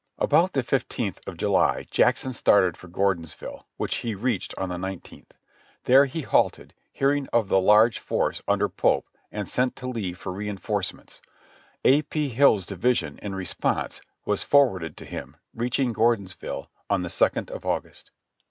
[0.17, 5.33] About the fifteenth of July Jackson started for Gordonsville, which he reached on the nineteenth.
[5.83, 10.31] There he halted, hearing of the large force under Pope, and sent to Lee for
[10.31, 11.21] reinforcements.
[11.85, 12.01] A.
[12.01, 12.29] P.
[12.29, 18.09] Hill's division, in response, was forwarded to him, reaching Gordonsville on the second of August.